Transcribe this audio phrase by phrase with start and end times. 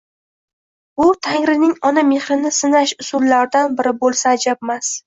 [1.01, 4.95] Bu- tangrining ona mehrini sinash usullaridan biri bo’lsa ajabmas.